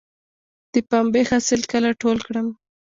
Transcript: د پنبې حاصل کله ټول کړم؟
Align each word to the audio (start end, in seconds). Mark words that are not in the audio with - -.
د 0.73 0.75
پنبې 0.89 1.21
حاصل 1.29 1.61
کله 1.71 1.89
ټول 2.01 2.17
کړم؟ 2.27 2.47